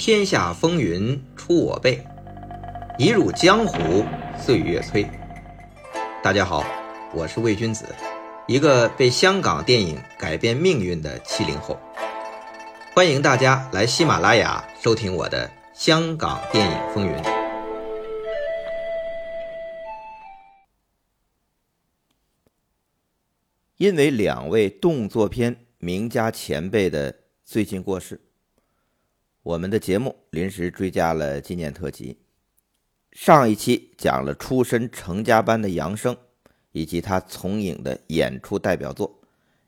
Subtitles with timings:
[0.00, 2.02] 天下风云出我辈，
[2.98, 4.02] 一入江湖
[4.34, 5.06] 岁月催。
[6.22, 6.64] 大家好，
[7.12, 7.84] 我是魏君子，
[8.48, 11.78] 一个被香港电影改变命运的七零后。
[12.94, 17.12] 欢迎大家来喜马拉雅收听我的《香港电影风云》。
[23.76, 28.18] 因为两位动作片名家前辈的最近过世，
[29.50, 32.18] 我们的节目临时追加了纪念特辑。
[33.10, 36.16] 上一期讲了出身成家班的杨生，
[36.70, 39.20] 以及他从影的演出代表作，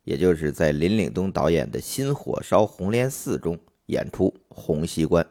[0.05, 5.27] 也就是在林岭东导演的新火烧红莲寺中演出洪熙官。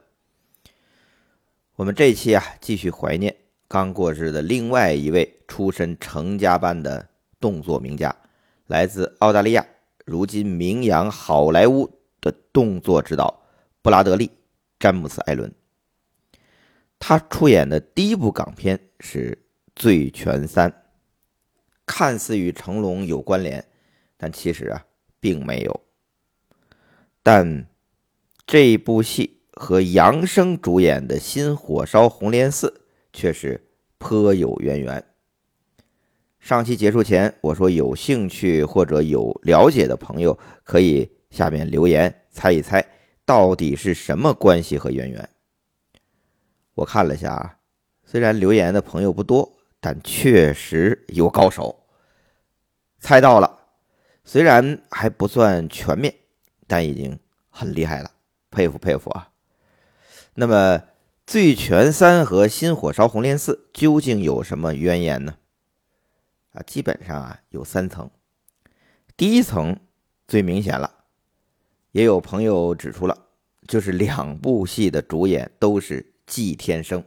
[1.78, 3.34] 我们这一期啊，继续怀念
[3.70, 7.08] 刚过世的另外一位出身成家班的
[7.40, 8.14] 动作名家。
[8.68, 9.66] 来自澳大利亚，
[10.04, 13.42] 如今名扬好莱坞的动作指导
[13.82, 14.28] 布拉德利·
[14.82, 15.54] 詹姆斯·艾伦。
[17.00, 19.32] 他出演的第一部港片是
[19.76, 20.70] 《醉拳三》，
[21.86, 23.64] 看似与成龙有关联，
[24.18, 24.86] 但其实啊，
[25.20, 25.82] 并没有。
[27.24, 27.68] 但
[28.48, 32.68] 这部戏和杨生主演的新《火烧红莲寺》
[33.14, 33.64] 却是
[34.00, 35.04] 颇有渊源。
[36.40, 42.84] 上期结束前，我说有兴趣或者有了解的朋友可以下面留言猜一猜，
[43.32, 45.30] 到底是什么关系和渊源。
[46.74, 47.60] 我看了一下啊，
[48.04, 51.88] 虽然留言的朋友不多，但确实有高手
[53.00, 53.60] 猜到了。
[54.26, 56.14] 虽然还不算全面，
[56.68, 57.18] 但已经
[57.50, 58.12] 很厉害了，
[58.50, 59.32] 佩服佩服啊！
[60.34, 60.80] 那么
[61.26, 65.38] 《醉拳三》和《新火烧红莲寺》究竟有什么渊源呢？
[66.52, 68.12] 啊，基本上啊有三层，
[69.16, 69.80] 第一层
[70.28, 71.01] 最明显了，
[71.92, 73.18] 也有朋友指出了，
[73.68, 77.04] 就是两部戏的主演都是季天生。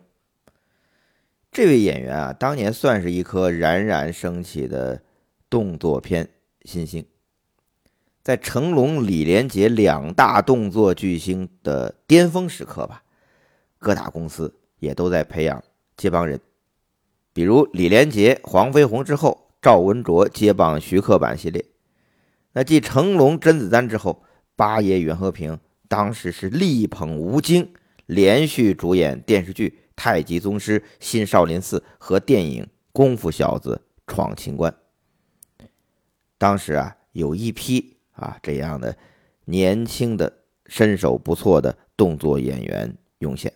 [1.50, 5.00] 这位演员啊，当年算是一颗冉冉升起的
[5.48, 6.28] 动作片
[6.64, 7.06] 新星，
[8.22, 13.04] 在成龙、李连杰两大动作巨星的巅峰时刻吧，
[13.78, 15.62] 各大公司也都在培养
[15.96, 16.40] 接班人。
[17.32, 21.64] 比如李连杰、黄飞鸿之后，赵文卓接棒徐克版系列。
[22.52, 24.23] 那继成龙、甄子丹之后，
[24.56, 27.72] 八爷袁和平当时是力捧吴京，
[28.06, 34.72] 连续主演电视剧《太极宗师》《新少林寺》和电影《功夫小子闯情关》。
[36.38, 38.96] 当时啊，有一批啊这样的
[39.44, 43.52] 年轻的、身手不错的动作演员涌现，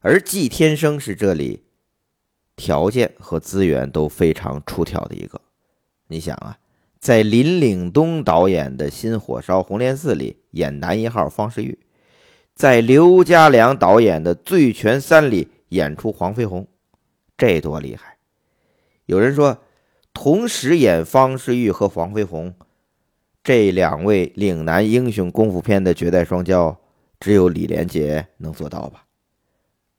[0.00, 1.62] 而季天生是这里。
[2.56, 5.40] 条件和资源都非常出挑的一个，
[6.06, 6.56] 你想啊，
[7.04, 11.78] 在林岭东导演的新《火烧红莲寺》里演男一号方世玉，
[12.54, 16.66] 在刘家良导演的《醉拳三》里演出黄飞鸿，
[17.36, 18.16] 这多厉害！
[19.04, 19.58] 有人说，
[20.14, 22.54] 同时演方世玉和黄飞鸿
[23.42, 26.74] 这两位岭南英雄功夫片的绝代双骄，
[27.20, 29.04] 只有李连杰能做到吧？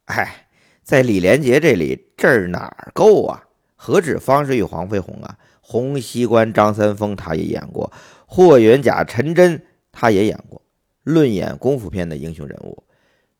[0.05, 0.47] 哎。
[0.81, 3.43] 在李连杰这里，这儿哪够啊？
[3.75, 5.37] 何止方世玉、黄飞鸿啊，
[5.67, 7.91] 洪熙官、张三丰他也演过，
[8.27, 10.61] 霍元甲、陈真他也演过。
[11.01, 12.83] 论演功夫片的英雄人物，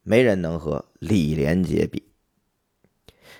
[0.01, 2.01] 没人能和李连杰比。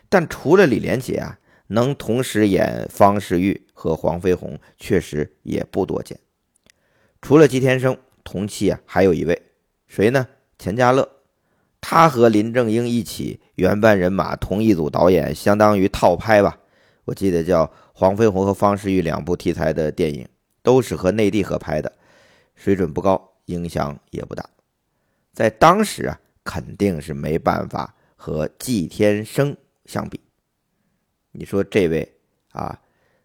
[0.08, 6.20] 但除了李连杰啊，能同时演方世玉和黄飞鸿，确实也不多见。
[7.24, 9.42] 除了季天生，同期啊还有一位
[9.88, 10.28] 谁呢？
[10.60, 11.10] 钱嘉乐。
[11.82, 16.60] 他和林正英一起原班人马同一组导演，相当于套拍吧。
[17.06, 20.28] 我记得叫黄飞鸿和方世玉两部题材的电影，
[20.62, 21.92] 都是和内地合拍的，
[22.56, 24.50] 水准不高，影响也不大。
[25.32, 29.56] 在当时啊，肯定是没办法和季天生
[29.86, 30.20] 相比。
[31.32, 32.18] 你说这位
[32.52, 32.80] 啊，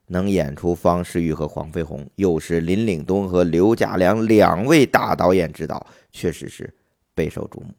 [0.06, 6.74] 能演出方世玉和黄飞鸿，又是林岭东和刘家良两位大导演指导，确实是
[7.14, 7.72] 备受瞩目。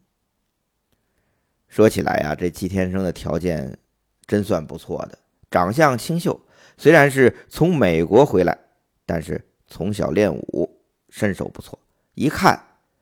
[1.67, 3.77] 说起来呀，这季天生的条件
[4.25, 5.19] 真算不错的，
[5.51, 6.41] 长相清秀，
[6.77, 8.57] 虽然是从美国回来，
[9.05, 11.77] 但是从小练武，身手不错，
[12.15, 12.59] 一看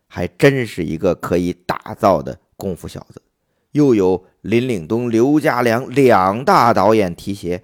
[0.07, 3.21] 还真是一个可以打造的功夫小子。
[3.73, 7.63] 又有林岭东、刘家良两大导演提携，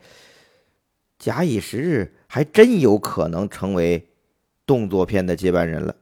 [1.18, 4.08] 假以时日，还真有可能成为
[4.68, 5.96] 动作片的接班人了。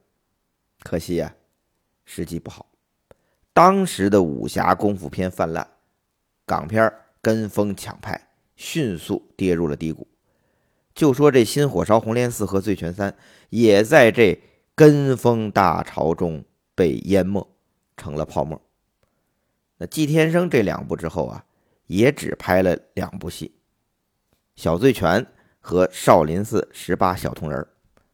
[0.82, 1.34] 可惜呀，
[2.04, 2.70] 时机不好。
[3.54, 5.66] 当时的武侠功夫片泛滥，
[6.46, 6.92] 港片
[7.22, 8.20] 跟风抢拍，
[8.56, 10.08] 迅速跌入了低谷。
[10.94, 13.12] 就说这《新火烧红莲寺》和《醉拳三》，
[13.50, 14.40] 也在这
[14.76, 16.44] 跟风大潮中
[16.76, 17.48] 被淹没，
[17.98, 18.62] 成了泡沫。
[19.78, 21.46] 那季天生这两部之后啊，
[21.88, 23.56] 也只拍了两部戏，
[24.62, 25.22] 《小醉拳》
[25.60, 27.60] 和《少林寺十八小铜人》，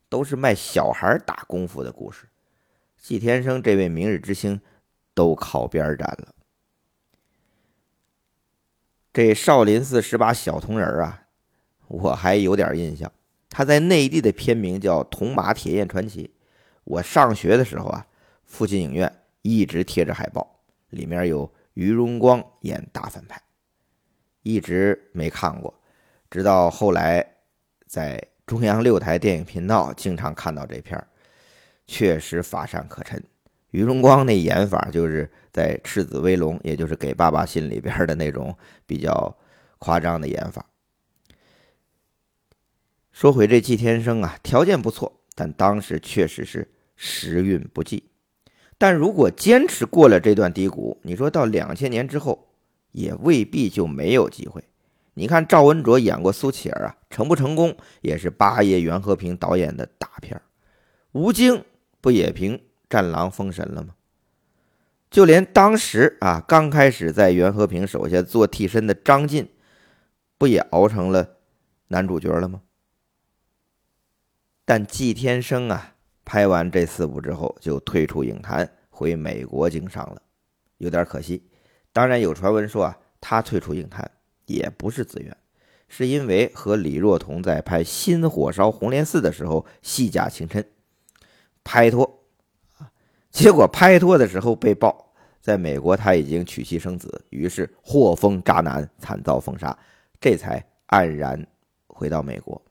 [0.07, 2.25] 都是卖小孩打功夫的故事。
[2.97, 4.59] 季天生这位明日之星
[5.13, 6.33] 都靠边站了。
[9.11, 11.23] 这少林寺十八小铜人啊，
[11.87, 13.11] 我还有点印象。
[13.49, 16.25] 他在内地的片名叫《铜马铁焰传奇》。
[16.83, 18.05] 我上学的时候啊，
[18.43, 19.11] 附近影院
[19.41, 20.59] 一直贴着海报，
[20.89, 23.41] 里面有于荣光演大反派，
[24.43, 25.73] 一直没看过。
[26.29, 27.25] 直到后来
[27.87, 31.07] 在中央六台电影频道经常看到这片儿，
[31.87, 33.21] 确实乏善可陈。
[33.71, 39.37] 于荣光那演法就是在《赤子威龙》，也就是《给爸爸信》里边的那种比较
[39.77, 40.65] 夸张的演法。
[43.11, 48.03] 说回这季天生啊，条件不错，但当时确实是时运不济。
[48.77, 52.47] 但如果坚持过了这段低谷，你说到两千年之后，
[52.91, 54.63] 也未必就没有机会。
[55.15, 60.41] 你看赵文卓演过苏乞儿啊，成不成功也是八爷袁和平导演的大片
[61.11, 61.65] 吴京
[61.99, 62.61] 不也凭？
[62.89, 63.93] 战狼封神了吗？
[65.09, 69.49] 就连当时啊，刚开始在袁和平手下做替身的张晋，
[70.37, 71.37] 不也熬成了
[71.87, 72.61] 男主角了吗？
[74.65, 80.21] 但季天生啊，拍完这四部之后就退出影坛，回美国经商了，
[80.77, 81.49] 有点可惜。
[81.91, 84.11] 当然有传闻说啊，他退出影坛
[84.45, 85.35] 也不是自愿，
[85.87, 90.69] 是因为和李若彤在拍《新火烧红莲寺》的时候戏假情深，
[91.63, 92.18] 拍拖。
[93.31, 99.77] 结果拍拖的时候被曝，在美国他已经娶妻生子，于是祸封渣男，惨遭封杀，
[100.19, 101.47] 这才黯然
[101.87, 102.61] 回到美国。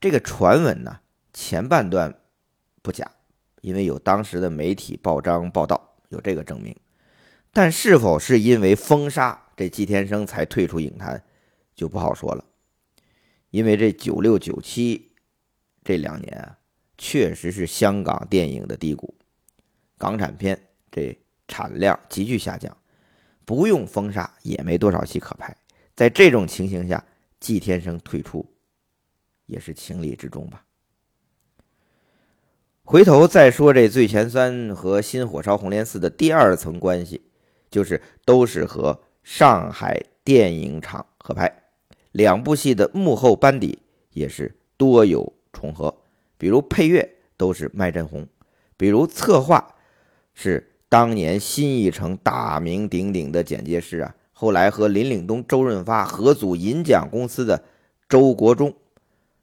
[0.00, 1.00] 这个传闻呢，
[1.32, 2.14] 前半段
[2.82, 3.10] 不假，
[3.60, 6.74] 因为有当时的媒体报章报道，有这个证明。
[7.52, 11.22] 但是否是因为封杀这季天生才退出影坛，
[11.74, 12.44] 就不好说了。
[13.50, 15.12] 因为这九六九七
[15.82, 16.58] 这两年啊，
[16.96, 19.14] 确实是香港电影的低谷。
[20.00, 20.58] 港产片
[20.90, 21.14] 这
[21.46, 22.74] 产量急剧下降，
[23.44, 25.54] 不用封杀也没多少戏可拍。
[25.94, 27.04] 在这种情形下，
[27.38, 28.50] 季天生退出
[29.44, 30.64] 也是情理之中吧。
[32.82, 37.20] 回头再说这《醉前三》和《新火烧红莲寺》的第二层关系，
[37.70, 41.62] 就是都是和上海电影厂合拍，
[42.12, 43.80] 两部戏的幕后班底
[44.12, 45.94] 也是多有重合，
[46.38, 48.26] 比如配乐都是麦振鸿，
[48.78, 49.76] 比如策划。
[50.42, 57.62] 是当年新艺城大名鼎鼎的剪接师啊，后来和林岭东、周润发合组银奖公司的
[58.08, 58.74] 周国忠。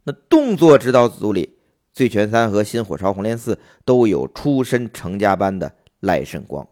[0.05, 1.45] 那动作指导组里，
[1.93, 3.53] 《醉拳三》和《新火烧红莲寺》
[3.85, 6.67] 都有出身成家班的赖声光。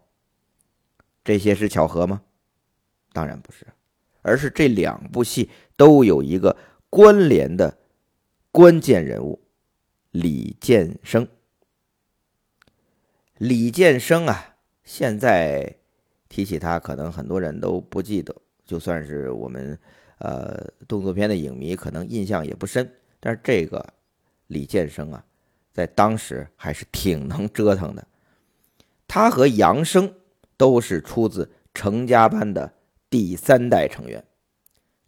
[1.24, 2.24] 这些是巧合吗？
[3.14, 3.68] 当然不是，
[4.24, 6.58] 而是这两部戏都有一个
[6.90, 7.78] 关联的
[8.52, 9.40] 关键人物——
[10.10, 11.28] 李建生。
[13.40, 14.56] 李建生啊，
[14.86, 15.76] 现在
[16.30, 18.34] 提起他，可能很多人都不记得。
[18.66, 19.78] 就算是我们
[20.20, 22.90] 呃动作片的影迷，可能印象也不深。
[23.20, 23.86] 但是这个
[24.48, 25.26] 李建生啊，
[25.74, 28.08] 在当时还是挺能折腾的。
[29.06, 30.14] 他和杨生
[30.56, 32.74] 都是出自成家班的
[33.10, 34.24] 第三代成员。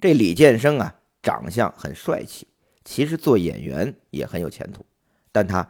[0.01, 2.46] 这李建生啊，长相很帅气，
[2.84, 4.86] 其实做演员也很有前途，
[5.31, 5.67] 但他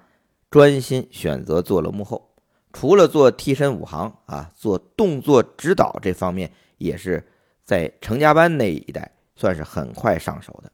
[0.50, 2.27] 专心选择做了幕后。
[2.74, 7.26] 除了做替身武行啊，做动作指导这方面也是
[7.64, 10.72] 在成家班那一代算是很快上手的。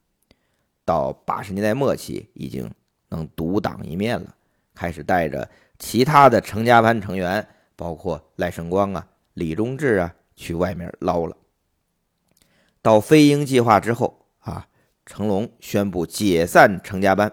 [0.85, 2.69] 到八十年代末期，已经
[3.09, 4.35] 能独当一面了，
[4.75, 11.37] 开始带着其他的成家班成员，包括赖声光啊、李忠志啊，去外面捞了。
[12.81, 14.67] 到飞鹰计划之后啊，
[15.05, 17.31] 成龙宣布解散成家班，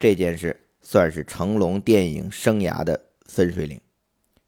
[0.00, 3.80] 这件事算是成龙电影生涯的分水岭。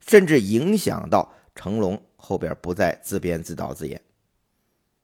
[0.00, 4.00] 甚至影响到成龙后边不再自编自导自演。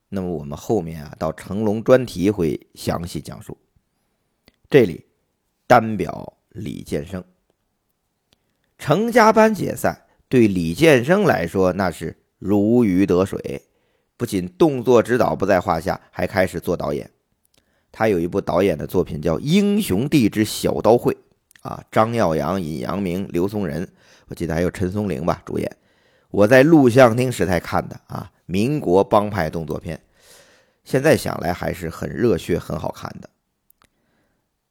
[0.07, 3.57] 那么我们后面啊，到成龙专题会详细讲述。
[4.69, 5.05] 这里
[5.67, 7.21] 单表李建生，
[8.77, 13.61] 成家班解散对李建生来说那是如鱼得水，
[14.15, 17.11] 不仅动作指导不在话下，还开始做导演。
[17.91, 21.13] 他有一部导演的作品叫《英雄弟之小刀会》，
[21.63, 23.85] 啊，张耀扬、尹阳明、刘松仁。
[24.27, 25.77] 我记得还有陈松伶吧主演，
[26.29, 29.99] 我在录像厅时代看的啊，民国帮派动作片，
[30.83, 33.29] 现在想来还是很热血、很好看的。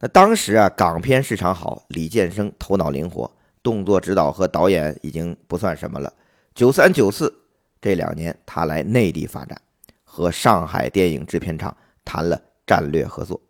[0.01, 3.31] 那当时啊，港片市场好，李建生头脑灵活，
[3.63, 6.13] 动作指导和导演已经不算什么了。
[6.55, 7.33] 九三九四
[7.81, 9.61] 这两年，他来内地发展，
[10.03, 13.41] 和上海电影制片厂谈了战略合作，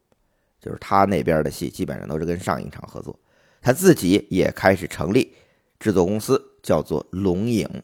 [0.61, 3.19] 就是他那边的戏基本上都是跟上影厂合作，
[3.63, 5.33] 他自己也开始成立
[5.79, 7.83] 制作公司，叫做龙影。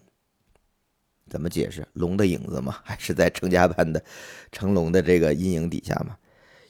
[1.31, 1.87] 怎么解释？
[1.93, 2.79] 龙的影子吗？
[2.85, 4.03] 还是在成家班的
[4.51, 6.19] 成龙的这个阴影底下吗？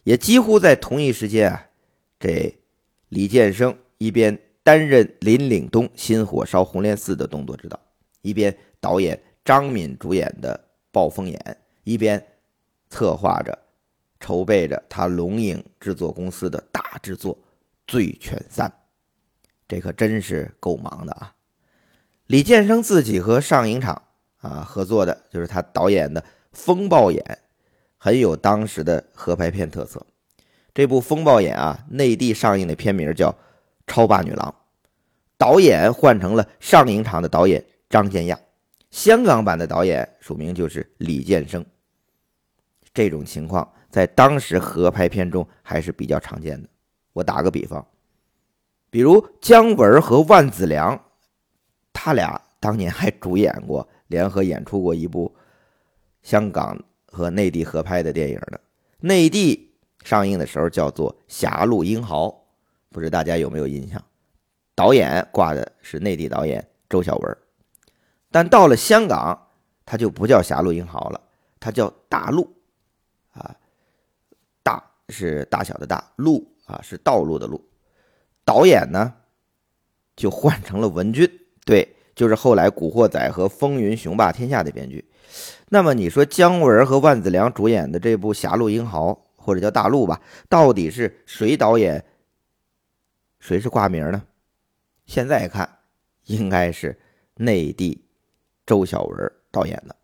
[0.05, 1.67] 也几乎在同一时间啊，
[2.21, 2.55] 这
[3.09, 7.81] 李建生一边担任林岭东《新火烧红莲寺》的动作指导，
[8.23, 10.55] 一边导演张敏主演的
[10.93, 11.39] 《暴风眼》，
[11.85, 12.23] 一边
[12.91, 13.59] 策划着、
[14.19, 17.35] 筹备着他龙影制作公司的大制作
[17.87, 18.69] 《醉拳三》。
[19.69, 21.35] 这可真是够忙的啊！
[22.27, 24.03] 李建生自己和上影厂。
[24.41, 26.21] 啊，合作的就是他导演的
[26.53, 27.21] 《风暴眼》，
[27.97, 30.01] 很有当时的合拍片特色。
[30.73, 33.33] 这部《风暴眼》啊，内地上映的片名叫
[33.89, 34.49] 《超霸女郎》，
[35.37, 38.39] 导演换成了上影厂的导演张建亚，
[38.93, 41.67] 香港版的导演署名就是李建生。
[42.95, 46.69] 这种情况在当时合拍片中还是比较常见的。
[47.13, 47.85] 我打个比方，
[48.91, 51.01] 比如姜文和万梓良，
[51.93, 53.89] 他俩当年还主演过。
[54.09, 55.37] 联合演出过一部
[56.23, 58.59] 香港和内地合拍的电影呢，
[59.01, 59.71] 内地
[60.03, 62.29] 上映的时候叫做《狭路英豪》，
[62.89, 64.03] 不知大家有没有印象？
[64.75, 67.37] 导演挂的是内地导演周晓文，
[68.31, 69.39] 但到了香港，
[69.85, 71.21] 他就不叫《狭路英豪》了，
[71.61, 72.51] 他叫《大路》
[73.39, 73.55] 啊，
[74.63, 77.63] 大是大小的大，路啊是道路的路，
[78.49, 79.13] 导演呢
[80.17, 81.31] 就换成了文军，
[81.67, 81.87] 对。
[82.15, 85.09] 就是后来《古惑仔》和《风云雄霸天下》的编剧，
[85.69, 92.05] 那么你说姜文和万梓良主演的这部《狭路英豪》或者叫《大陆》吧，到底是谁导演？
[93.39, 94.21] 谁是挂名呢？
[95.07, 95.79] 现在看，
[96.25, 96.99] 应该是
[97.37, 98.05] 内地
[98.67, 99.95] 周晓文导演的，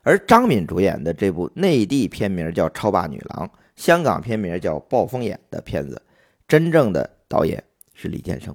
[0.00, 6.00] 而张敏主演的这部内地片名叫《超霸女郎》，香港片名叫《暴风眼》的片子，
[6.48, 8.54] 真正的导演是李建生。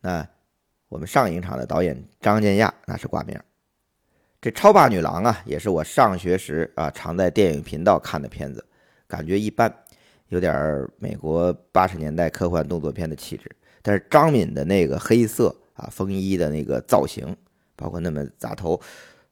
[0.00, 0.26] 那。
[0.88, 3.36] 我们上影厂的导演张建亚那是挂名，
[4.40, 8.64] 这《超霸女郎》啊，也是我上学时啊常在电影频道看的片子，
[9.08, 9.70] 感觉一般，
[10.28, 13.50] 有点美国八十年代科幻动作片的气质。
[13.82, 17.36] 但是张敏的那个黑色啊风衣的那个造型，
[17.74, 18.80] 包括那么扎头，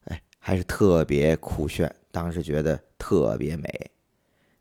[0.03, 3.91] 哎，还是特别酷炫，当时觉得特别美。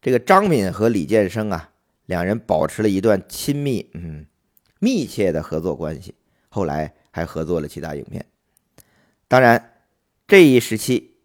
[0.00, 1.72] 这个张敏和李建生啊，
[2.06, 4.26] 两人保持了一段亲密、嗯
[4.80, 6.14] 密切的合作关系。
[6.50, 8.24] 后来还合作了其他影片，
[9.26, 9.72] 当然，
[10.28, 11.16] 这一时期，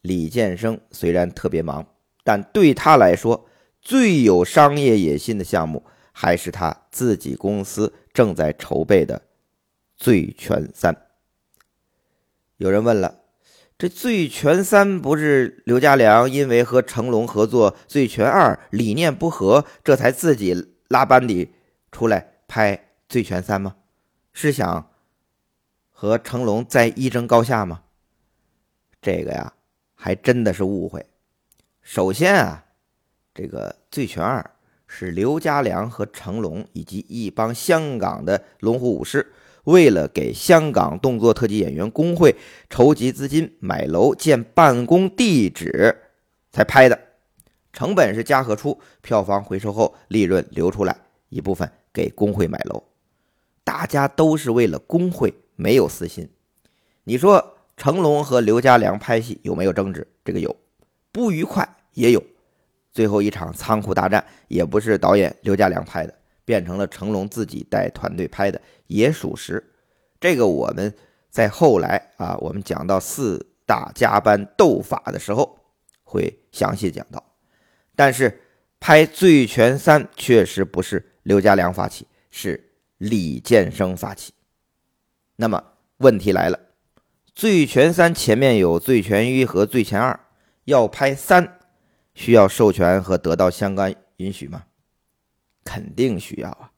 [0.00, 1.86] 李建生虽然特别忙，
[2.24, 3.46] 但对他来说，
[3.80, 9.18] 最有商业野心的项目还是他自己公司正在筹备的
[9.96, 10.92] 《醉拳三》。
[12.56, 13.19] 有人问了，
[13.80, 21.54] 这《醉拳三》不是刘家良因为和成龙合作《醉拳二》理念不合，这才自己拉班底
[21.90, 22.76] 出来拍
[23.08, 23.76] 《醉拳三》吗？
[24.34, 24.90] 是想
[25.88, 27.80] 和成龙再一争高下吗？
[29.00, 29.54] 这个呀，
[29.94, 31.06] 还真的是误会。
[31.80, 32.66] 首先啊，
[33.32, 34.42] 这个《醉拳二》
[34.86, 39.32] 是刘家良和成龙以及一帮香港的龙虎武师，
[39.70, 42.34] 为了给香港动作特技演员工会
[42.68, 45.96] 筹集资金、买楼建办公地址
[46.50, 46.98] 才拍的，
[47.72, 50.96] 成本是嘉禾出，票房回收后利润流出来
[51.28, 52.82] 一部分给工会买楼。
[53.62, 56.28] 大家都是为了工会，没有私心。
[57.04, 60.06] 你说成龙和刘家良拍戏有没有争执？
[60.24, 60.54] 这个有，
[61.12, 62.22] 不愉快也有。
[62.92, 66.14] 最后一场仓库大战也不是导演刘家良拍的，
[66.50, 69.62] 变成了成龙自己带团队拍的，也属实。
[70.18, 70.92] 这个我们
[71.30, 75.56] 在后来啊，我们讲到四大加班斗法的时候
[76.02, 77.22] 会详细讲到。
[77.94, 78.40] 但是
[78.80, 82.66] 拍《醉拳三》确实不是刘家良发起，是。
[83.00, 84.34] 李建生发起，
[85.36, 85.64] 那么
[85.96, 86.58] 问题来了，
[87.34, 90.12] 《醉拳三》前面有《醉拳一》和《醉拳二》，
[90.64, 91.60] 要拍三，
[92.12, 94.64] 需要授权和得到相关允许吗？
[95.70, 96.72] 肯定需要啊！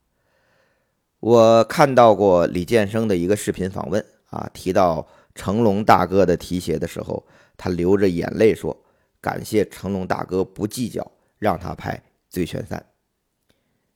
[1.19, 8.77] 我看到过李建生的一个视频访问啊，提到成龙大哥的提携的时候，他流着眼泪说
[9.19, 11.97] ：“感谢成龙大哥不计较，让他拍
[12.29, 12.79] 《醉拳三》。”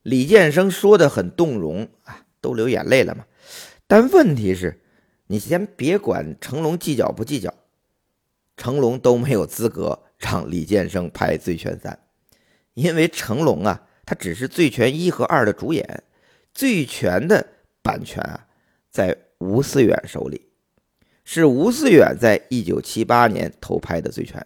[0.00, 3.26] 李建生说的很动容啊，都流眼泪了嘛。
[3.86, 4.80] 但问题是，
[5.26, 7.52] 你先别管成龙计较不计较，
[8.56, 11.92] 成龙都没有资格让李建生拍《醉拳三》，
[12.72, 15.84] 因为成龙啊，他只是《醉拳一》和二的主演，
[16.54, 17.46] 《醉拳》的
[17.82, 18.46] 版权啊
[18.88, 20.48] 在吴思远手里，
[21.24, 24.40] 是吴思远在一九七八年投拍的《醉拳》。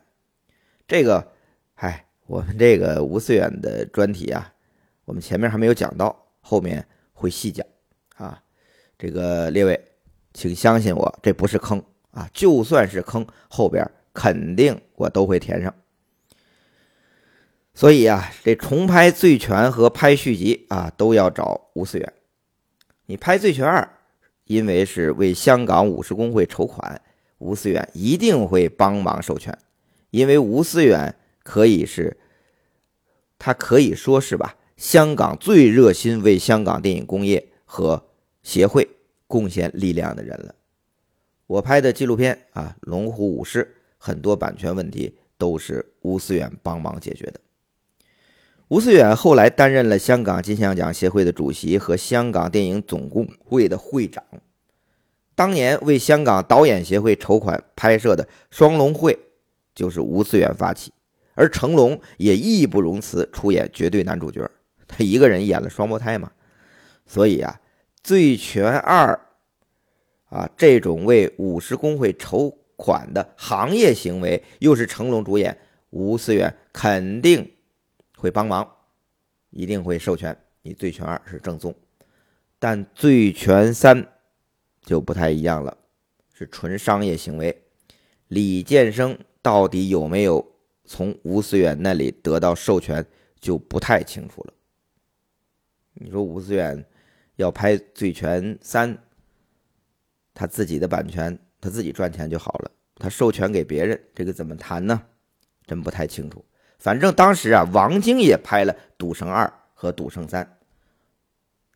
[0.89, 1.33] 这个，
[1.75, 4.53] 嗨，我们这个吴思远的专题啊，
[5.05, 7.65] 我们前面还没有讲到，后面会细讲
[8.17, 8.43] 啊。
[8.99, 9.81] 这个列位，
[10.35, 12.29] 请相信我，这不是坑啊！
[12.35, 15.75] 就算是坑，后边肯定我都会填上。
[17.81, 22.13] 所以啊，这重拍《醉拳》和拍续集啊，都要找吴思远。
[23.07, 23.81] 你拍《醉拳二》，
[24.45, 27.01] 因为是为香港武士工会筹款，
[27.39, 29.59] 吴思远一定会帮忙授权，
[30.11, 32.19] 因为吴思远可以是，
[33.39, 38.05] 他可以说是吧，香港最热心为香港电影工业和
[38.43, 38.87] 协会
[39.27, 40.55] 贡献力量的人了。
[41.47, 43.65] 我拍的纪录片啊，《龙虎武师》，
[43.97, 47.41] 很多版权问题都是吴思远帮忙解决的。
[48.71, 54.23] 吴思远后来担任了香港金像奖协会的主席和香港电影总工会的会长。
[55.35, 59.13] 当年为香港导演协会筹款拍摄的《双龙会》
[59.75, 60.93] 就是吴思远发起，
[61.35, 64.49] 而成龙也义不容辞出演绝对男主角，
[64.87, 66.31] 他一个人演了双胞胎嘛。
[67.05, 67.59] 所以啊，
[68.05, 69.21] 《醉拳二》
[70.37, 75.59] 啊这种为武士工会筹款的行业行为，又是成龙主演，
[75.91, 77.51] 吴思远肯定。
[78.21, 78.71] 会帮忙，
[79.49, 80.37] 一定会授权。
[80.61, 81.75] 你《醉拳二》是正宗，
[82.59, 84.03] 但《醉拳三》
[84.83, 85.75] 就不太一样了，
[86.35, 87.63] 是纯商业行为。
[88.29, 90.47] 李建生到底有没有
[90.85, 93.05] 从吴思远那里得到授权，
[93.41, 94.53] 就不太清楚了。
[95.95, 96.85] 你说吴思远
[97.37, 98.95] 要拍《醉拳三》，
[100.35, 102.71] 他自己的版权，他自己赚钱就好了。
[102.97, 105.03] 他授权给别人，这个怎么谈呢？
[105.67, 106.45] 真不太清楚。
[106.81, 110.43] 反正当时啊，王晶也拍了《赌圣二》和《赌圣三》，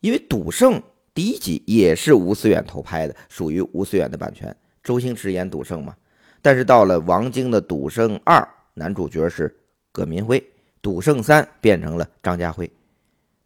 [0.01, 0.81] 因为《赌圣》
[1.13, 4.57] 第一集也是吴思远偷拍的，属于吴思远的版权。
[4.83, 5.95] 周星驰演赌圣嘛，
[6.41, 8.41] 但是到了王晶的《赌圣二》，
[8.73, 9.55] 男主角是
[9.93, 10.41] 葛民辉，
[10.81, 12.71] 《赌圣三》变成了张家辉。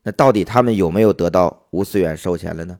[0.04, 2.78] 那到底他们有没有得到吴思远授权了呢？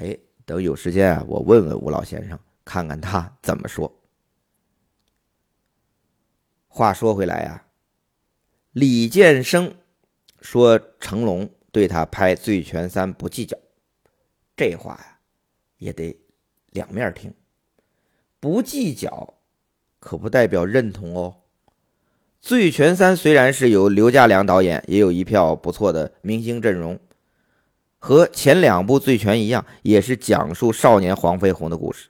[0.00, 3.92] 哎，等有时间啊，我问问吴老先生，看看他怎么说。
[6.74, 7.66] 话说回来呀，
[8.72, 9.74] 李建生
[10.40, 13.58] 说成龙对他拍《醉拳三》不计较，
[14.56, 15.18] 这话呀
[15.76, 16.18] 也得
[16.70, 17.34] 两面听。
[18.40, 19.34] 不计较
[20.00, 21.36] 可不代表认同哦。
[22.40, 26.98] 《醉拳三》虽然是由刘家良导演，也有一票不错的明星阵容，
[27.98, 32.08] 和前两部《醉拳》一样，也是讲述少年黄飞鸿的故事，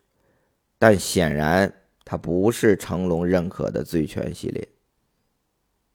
[0.79, 1.75] 但显然。
[2.05, 4.69] 他不是成龙认可的醉拳系列。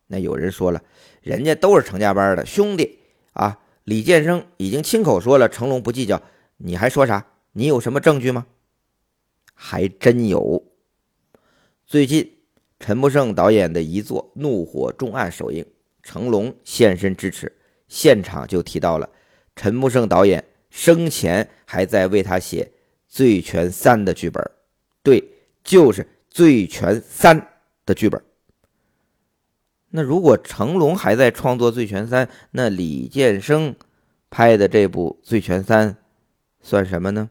[0.08, 0.82] 那有人说了，
[1.22, 3.00] 人家都是成家班的兄弟
[3.34, 3.60] 啊。
[3.84, 6.22] 李建生已经亲口说了，成龙不计较，
[6.58, 7.26] 你还说啥？
[7.52, 8.48] 你有什么证据吗？
[9.54, 10.64] 还真有。
[11.86, 12.38] 最近
[12.80, 15.66] 陈木胜导演的一作《怒火重案》首映，
[16.04, 17.52] 成龙现身支持，
[17.88, 19.10] 现场就提到了
[19.56, 22.64] 陈木胜导演生前还在为他写
[23.10, 24.42] 《醉拳三》的剧本。
[25.04, 25.22] 对。
[25.68, 27.42] 就是《醉拳三》
[27.86, 28.24] 的剧本。
[29.90, 33.76] 那如果成龙还在创作《醉拳三》，那李建生
[34.30, 35.92] 拍的这部《醉拳三》
[36.62, 37.30] 算什么呢？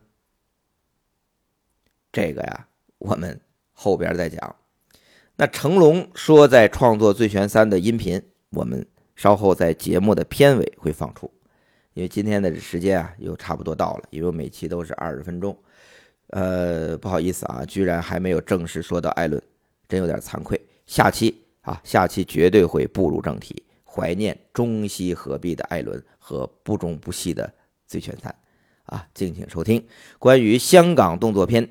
[2.12, 2.68] 这个呀，
[2.98, 3.40] 我们
[3.72, 4.56] 后边再讲。
[5.36, 11.32] 那成龙说在创作《醉拳三》的音频，我们稍后在节目的片尾会放出。
[11.94, 15.56] 因为今天的时间啊，又差不多到了，因为每期都是二十分钟。
[16.28, 19.40] 呃，不好意思啊，居然还没有正式说到艾伦，
[19.88, 20.60] 真有点惭愧。
[20.86, 27.52] 下期啊，下期绝对会步入正题，怀念中西合璧的艾伦和不中不细的
[27.86, 28.34] 醉拳三
[28.84, 29.84] 啊，敬请收听
[30.18, 31.68] 关于香港动作片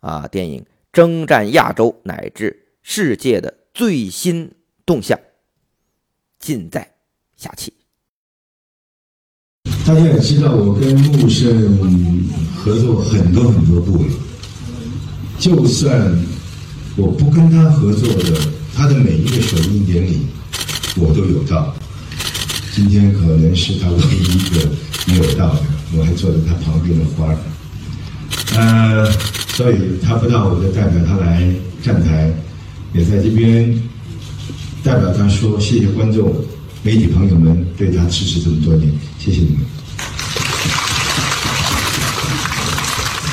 [0.00, 4.52] 啊电影征战亚洲乃至世界的最新
[4.84, 5.18] 动向，
[6.38, 6.94] 尽在
[7.36, 7.72] 下期。
[9.86, 11.52] 大家也知道，我跟穆圣
[12.66, 14.10] 合作很多很多部了。
[15.38, 16.12] 就算
[16.96, 18.40] 我不跟他合作的，
[18.74, 20.22] 他的每一个首映典礼，
[20.96, 21.72] 我都有到。
[22.74, 24.68] 今天可能是他唯一一个
[25.06, 25.62] 没有到的，
[25.96, 27.38] 我还坐在他旁边的花儿。
[28.56, 29.08] 呃，
[29.54, 31.48] 所以他不到，我就代表他来
[31.84, 32.34] 站台，
[32.92, 33.80] 也在这边
[34.82, 36.34] 代表他说谢谢观众、
[36.82, 39.58] 媒体朋友们对他支持这么多年，谢谢你们。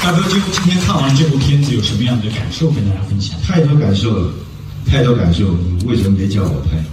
[0.04, 3.40] 大哥，就今天看完这部片子，有什么样的感受跟大家分享？
[3.42, 4.34] 太多感受了，
[4.86, 5.56] 太多感受。
[5.58, 6.84] 你为什么没叫我拍？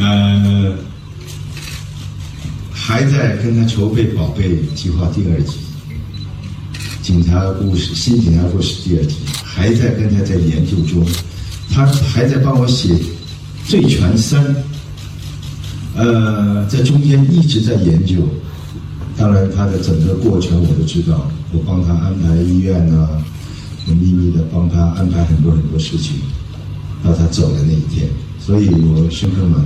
[0.00, 0.74] 呃，
[2.72, 5.58] 还在跟他筹备《宝贝计划》第二集，
[7.06, 11.06] 《警察故事》新警察故事第二集，还在跟他在研究中，
[11.74, 12.94] 他还在帮我写
[13.68, 14.42] 《醉拳三》，
[15.94, 18.26] 呃，在中间一直在研究。
[19.14, 23.08] 当然，他的整个过程我都知道，我帮他安排医院啊，
[23.86, 26.16] 我秘密的帮他安排很多很多事情，
[27.04, 28.08] 到他走的那一天，
[28.40, 29.62] 所以我深刻蛮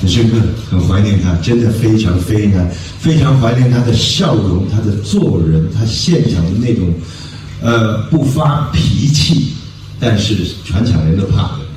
[0.00, 0.36] 很深刻，
[0.70, 6.92] 很怀念他，真的非常非常非常怀念他的笑容，他的做人，他现场的那种
[7.62, 9.54] 呃不发脾气，
[9.98, 11.67] 但是全场人都怕的。